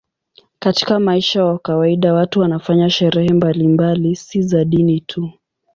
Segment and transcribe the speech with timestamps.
[0.59, 5.31] Katika maisha ya kawaida watu wanafanya sherehe mbalimbali, si za dini tu.